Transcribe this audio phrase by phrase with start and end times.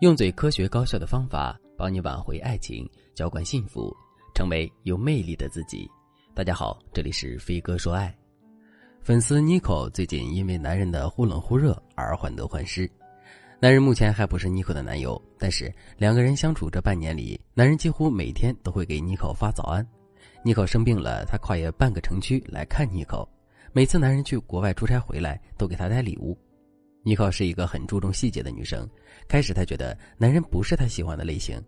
[0.00, 3.96] 用最科学高效的方法帮你挽回爱情，浇灌幸福，
[4.34, 5.90] 成为有魅力的自己。
[6.34, 8.14] 大家好，这里是飞哥说爱。
[9.00, 12.86] 粉丝 Nico 最近因为男人的忽冷忽热而患得患失。
[13.58, 19.86] 男人目前还不是 Nico 的男友，但是两个人相处这半年里，男人几乎每天都会给 Nico 发早安。
[20.44, 23.26] Nico 生病了，他跨越半个城区来看 Nico。
[23.72, 26.36] 每次男人去国外出差回来，都给他带礼物。
[27.06, 28.84] 妮可是一个很注重细节的女生。
[29.28, 31.62] 开始她觉得男人不是她喜欢的类型，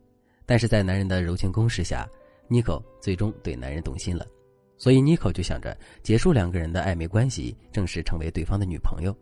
[0.45, 2.05] 但是在男人的柔情攻势下，
[2.48, 4.27] 妮可最终对男人动心了。
[4.77, 9.16] 所以妮可就想着结束两个人的暧昧关系，正式成为对方的女朋友。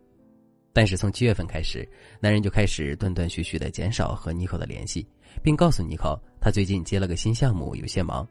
[0.73, 1.87] 但是从七月份开始，
[2.19, 5.07] 男人就开始断断续续的减少和妮可的联系，
[5.43, 8.27] 并告诉妮可他最近接了个新项目，有些忙。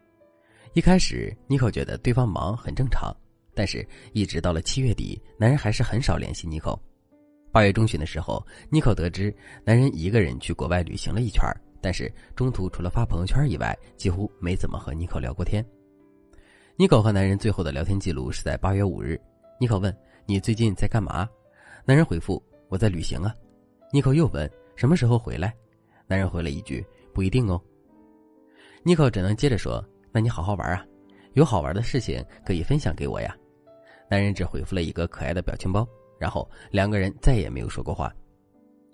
[0.73, 3.15] 一开始妮可觉得对方忙很正常，
[3.55, 6.77] 但是一直到了七月底，男人还是很少联系妮可。
[7.53, 11.43] 八月中旬的时候，妮可得知男人一个人去国外旅行了一圈，
[11.81, 15.65] 但是中途除了发朋友圈以外，几乎没怎么和妮可聊过天。
[16.77, 19.19] 妮可和男人最后的聊天记录是在八月五日。
[19.59, 21.27] 妮可问：“你最近在干嘛？”
[21.87, 23.35] 男人回复：“我在旅行啊。”
[23.91, 25.55] 妮可又问：“什么时候回来？”
[26.07, 27.59] 男人回了一句：“不一定哦。”
[28.85, 30.85] 妮可只能接着说：“那你好好玩啊，
[31.33, 33.35] 有好玩的事情可以分享给我呀。”
[34.11, 35.89] 男人只回复了一个可爱的表情包。
[36.19, 38.13] 然后两个人再也没有说过话。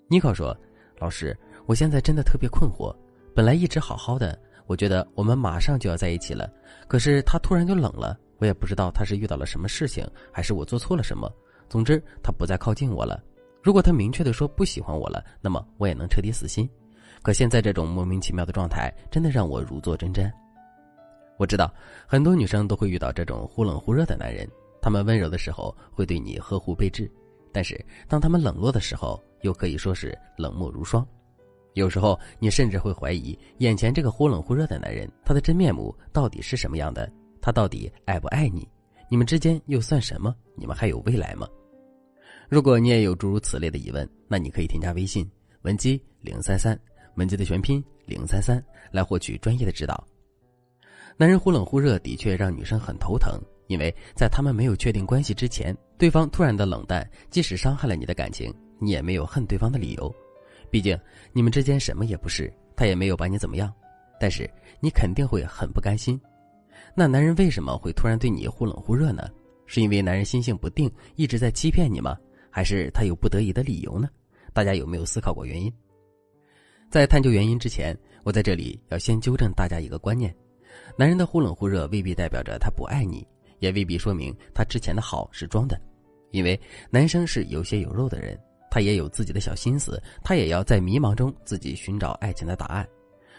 [0.09, 0.55] 妮可说
[0.99, 1.35] ：“老师，
[1.65, 2.95] 我现在真的特别困惑。
[3.33, 6.51] 本来一直好好的，我觉得我们马上就要在一起了，
[6.87, 8.17] 可是他突然就冷了。
[8.39, 11.31] 我也不知道他是遇到了什么事情，还是我做错了什么。
[11.69, 13.23] 总之，他不再靠近我了。
[13.61, 16.69] 如果他明确的说不喜欢我了，那么我也能彻底死心。
[17.21, 20.29] 可现在这种莫名其妙的状态，真的让我如坐针毡。
[21.37, 21.73] 我知道
[22.05, 24.47] 很多女生都会遇到这种忽冷忽热的男人。”
[24.83, 27.09] 他们温柔的时候会对你呵护备至，
[27.53, 27.73] 但是
[28.05, 31.07] 当他们冷落的时候，又可以说是冷漠如霜。
[31.73, 37.09] 有时候你甚至会怀疑，眼前这个忽冷忽热的男人，他的真面目到底是什么样的？
[37.41, 38.67] 他到底爱不爱你？
[39.09, 40.35] 你们之间又算什么？
[40.53, 41.47] 你们还有未来吗？
[42.49, 45.25] 如果你也有诸如此类的疑问，那你可以添加微信
[45.61, 46.77] 文姬零三三，
[47.15, 48.61] 文姬的全拼零三三，
[48.91, 50.05] 来获取专业的指导。
[51.15, 53.39] 男人忽冷忽热的确让女生很头疼。
[53.67, 60.13] 因为在他们没有确定关系之前，对方突然的冷淡，即使伤害了你的感情，你也没有恨对方的理由。
[60.69, 60.99] 毕竟
[61.31, 63.73] 你们之间什么也不是，他也没有把你怎么样。
[64.19, 66.19] 但是你肯定会很不甘心。
[66.95, 69.29] 那男人为什么会突然对你忽冷忽热呢？
[69.65, 72.17] 是因为男人心性不定，一直在欺骗你吗？
[72.49, 74.09] 还是他有不得已的理由呢？
[74.53, 75.73] 大家有没有思考过原因？
[76.89, 80.35] 在探究原因之前，我在这里要先纠正大家一个观念：
[80.95, 83.25] 男人的忽冷忽热未必代表着他不爱你。
[83.63, 85.79] 也未必说明他之前的好是装的，
[86.31, 86.59] 因为
[86.89, 88.37] 男生是有血有肉的人，
[88.69, 92.85] 他也有自己的小心思，他也要在迷茫中自己寻找爱情的答案。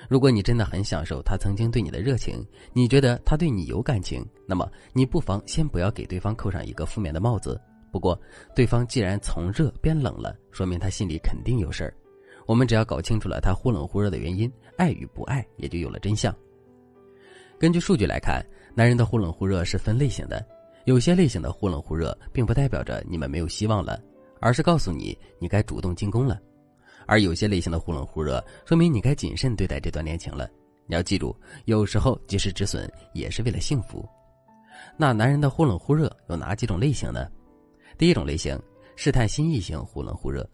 [0.09, 2.43] 如果你真的很享受他曾经对你的热情，
[2.73, 7.61] 你觉得他对你有感情，那么你不妨先不要给对方扣上一个负面的帽子。
[7.93, 8.19] 不过，
[8.57, 11.95] 对方既然从热变冷了，说明他心里肯定有事儿。
[12.47, 16.35] 我们只要搞清楚了他忽冷忽热的原因，爱与不爱也就有了真相。
[17.57, 18.45] 根据数据来看，
[18.77, 20.45] 男人的忽冷忽热是分类型的。
[20.85, 23.99] 有些类型的忽冷忽热，并不代表着你们没有希望了，
[24.41, 26.37] 而是告诉你你该主动进攻了；
[27.07, 30.47] 而有些类型的忽冷忽热，说明你该谨慎对待这段恋情了。
[30.87, 34.07] 你要记住，有时候及时止损也是为了幸福。
[34.99, 37.27] 那男人的忽冷忽热有哪几种类型呢？
[37.97, 38.61] 第一种类型，
[38.97, 40.47] 试探心意型忽冷忽热。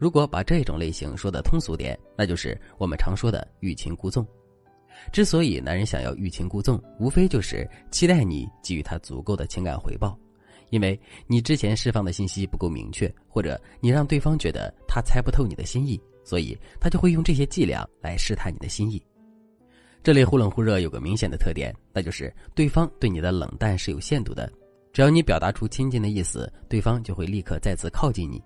[0.00, 4.26] 如果把这种类型说的通俗点，那就是我们常说的欲擒故纵。
[5.12, 10.18] 之所以男人想要欲擒故纵，无非就是期待你给予他足够的情感回报，
[10.70, 19.02] 因为你之前释放的信息不够明确，或者你让对方觉得他猜不透你的心意，所以他就会用这些伎俩来试探你的心意。
[20.02, 24.50] 这类忽冷忽热有个明显的特点，那就是对方对你的冷淡是有限度的，
[24.92, 28.42] 只要你表达出亲近的意思，对方就会立刻再次靠近你。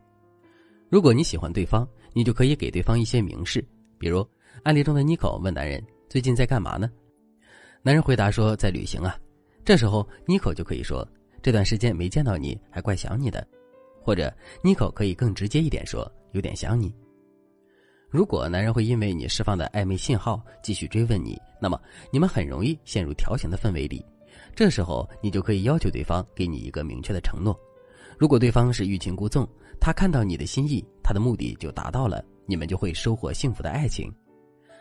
[0.89, 3.65] 如果你喜欢对方，你就可以给对方一些明示，
[3.99, 4.27] 比如
[4.63, 5.85] 案例中的妮可问男人。
[6.15, 6.89] 最近在干嘛呢？
[7.83, 9.19] 男人回答说在旅行啊。
[9.65, 11.05] 这时候妮可就可以说
[11.43, 13.45] 这段时间没见到你，还怪想你的。
[14.01, 14.33] 或者
[14.63, 16.95] 妮可可以更直接一点说有点想你。
[18.09, 21.77] 如果男人会因为你释放的暧昧信号继续追问你，那么
[22.13, 24.01] 你们很容易陷入调情的氛围里。
[24.55, 27.59] 这时候你就可以要求对方给你一个明确的承诺。
[28.17, 29.45] 如果对方是欲擒故纵，
[29.81, 34.09] 他看到你的心意，他的目的就达到了，你们就会收获幸福的爱情。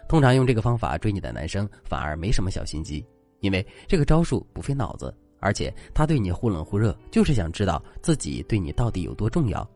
[0.07, 3.05] 通常用这个方法追你的男生反而没什么小心机，
[3.39, 9.67] 因为这个招数不费脑子，而且他对你忽冷忽热，就是想知道自己对你到底有多重要。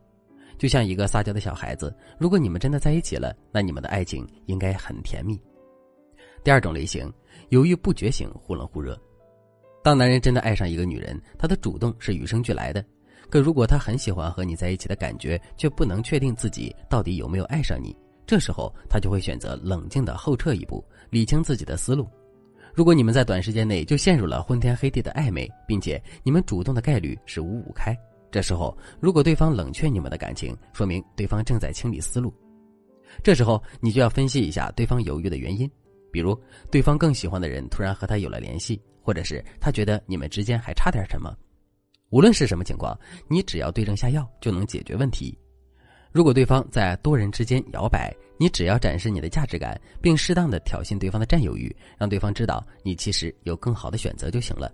[0.58, 1.94] 就像一个撒娇的小孩子。
[2.18, 5.40] 如果你们真的在一起了，那你们的爱情应该很甜蜜。
[6.42, 7.12] 第二种类型，
[7.50, 9.00] 犹豫不决型，忽冷忽热。
[9.84, 12.84] 当男人真的爱上一个女人，他的主动是与生俱来的。
[13.30, 17.96] 可如果他很喜欢和你在一起的感觉，却不能确定自己到底有没有爱上你，
[18.28, 22.06] 这时候他就会选择冷静的后撤一步，理清自己的思路。
[22.74, 27.96] 如果你们在短时间内就陷入了昏天黑地的暧昧，并且你们主动的概率是五五开，
[28.30, 32.30] 这时候如果对方冷却你们的感情，说明对方正在清理思路。
[33.24, 35.68] 这时候你就要分析一下对方犹豫的原因，
[36.12, 36.38] 比如
[36.70, 41.34] 对方更喜欢的人突然和他有了联系，或者是他觉得你们之间还差点什么。
[42.10, 42.94] 无论是什么情况，
[43.26, 45.34] 你只要对症下药就能解决问题。
[46.10, 54.72] 如果对方在多人之间摇摆，你只要展示你的价值感，并适当的挑衅对方的占有欲，让对方知道你其实有更好的选择就行了。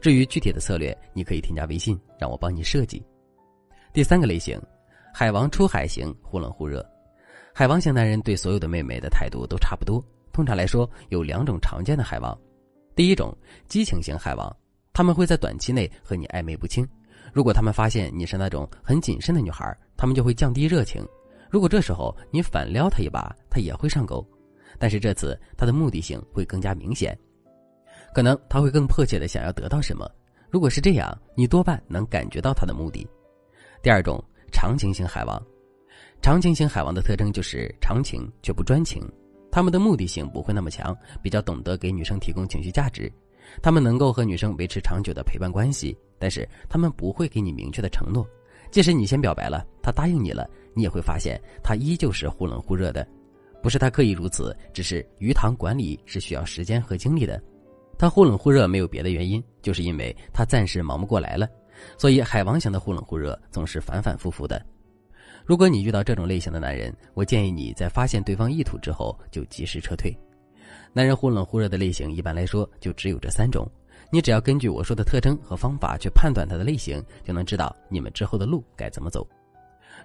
[0.00, 3.04] 至于具体的策略，你可以添加微信，让我帮你设计。
[3.92, 4.60] 第三个类型，
[5.12, 6.84] 海王出海型，忽冷忽热。
[7.52, 10.02] 海王型男人对所有的妹妹的态度都差不多。
[10.32, 12.36] 通常来说，有两种常见的海王。
[12.94, 13.36] 第一种，
[13.68, 14.56] 激情型海王。
[14.92, 16.86] 他们会在短期内和你暧昧不清，
[17.32, 21.06] 如果他们发现你是那种很谨慎的女孩，他们就会降低热情。
[21.48, 24.24] 如果这时候你反撩他一把，他也会上钩，
[24.78, 27.16] 但是这次他的目的性会更加明显，
[28.14, 30.08] 可能他会更迫切的想要得到什么。
[30.48, 33.06] 如果是这样，你多半能感觉到他的目的。
[33.82, 34.22] 第二种
[34.52, 35.40] 长情型海王，
[36.20, 39.02] 长情型海王的特征就是长情却不专情，
[39.50, 43.10] 他们的目的性不会那么强，比较懂得给女生提供情绪价值。
[43.62, 48.26] 他们能够和女生维持长久的陪伴关系，但是他们不会给你明确的承诺。
[48.70, 53.06] 即使你先表白了，他答应你了，你也会发现他依旧是忽冷忽热的。
[53.62, 57.42] 不是他刻意如此，只是鱼塘管理是需要时间和精力的。
[57.98, 61.48] 他忽冷忽热没有别的原因，就是因为他暂时忙不过来了。
[61.98, 64.64] 所以海王型的忽冷忽热总是反反复复的。
[65.44, 70.16] 如果你遇到这种类型的男人，我建议你在发现对方意图之后就及时撤退。
[70.92, 73.68] 男人忽冷忽热的类型，一般来说就只有这三种。
[74.12, 79.26] 你只要根据我说的特征和方法去判断他的类型，就能知道你们之后的路该怎么走。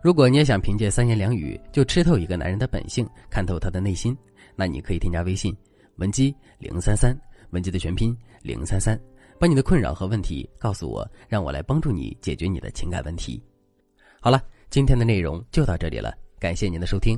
[0.01, 4.15] 如果你也想凭借三言两语就吃透一个男人的本性，看透他的内心，
[4.56, 5.56] 那你可以添加微信
[5.95, 7.18] 文姬零三三，
[7.51, 9.00] 文姬的全拼零三三，
[9.39, 13.41] 把你的困扰和问题告诉我，让我来帮助你解决你的情感问题。
[14.19, 17.18] 好了，今天的内容就到这里了，感谢您的收听。